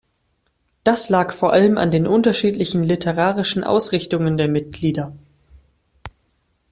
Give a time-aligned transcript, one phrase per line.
[0.83, 5.13] Das lag vor allem an den unterschiedlichen literarischen Ausrichtungen der Mitglieder.